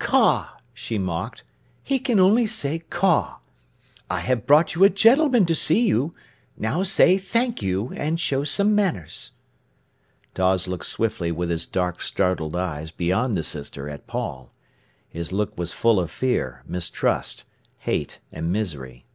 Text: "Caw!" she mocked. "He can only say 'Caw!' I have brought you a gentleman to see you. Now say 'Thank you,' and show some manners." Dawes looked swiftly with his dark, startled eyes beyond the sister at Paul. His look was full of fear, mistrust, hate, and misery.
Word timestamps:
"Caw!" 0.00 0.56
she 0.72 0.98
mocked. 0.98 1.44
"He 1.84 2.00
can 2.00 2.18
only 2.18 2.46
say 2.48 2.80
'Caw!' 2.80 3.38
I 4.10 4.18
have 4.18 4.44
brought 4.44 4.74
you 4.74 4.82
a 4.82 4.90
gentleman 4.90 5.46
to 5.46 5.54
see 5.54 5.86
you. 5.86 6.12
Now 6.56 6.82
say 6.82 7.16
'Thank 7.16 7.62
you,' 7.62 7.92
and 7.94 8.18
show 8.18 8.42
some 8.42 8.74
manners." 8.74 9.30
Dawes 10.34 10.66
looked 10.66 10.86
swiftly 10.86 11.30
with 11.30 11.48
his 11.48 11.68
dark, 11.68 12.02
startled 12.02 12.56
eyes 12.56 12.90
beyond 12.90 13.36
the 13.36 13.44
sister 13.44 13.88
at 13.88 14.08
Paul. 14.08 14.52
His 15.08 15.30
look 15.30 15.56
was 15.56 15.70
full 15.72 16.00
of 16.00 16.10
fear, 16.10 16.64
mistrust, 16.66 17.44
hate, 17.78 18.18
and 18.32 18.50
misery. 18.50 19.06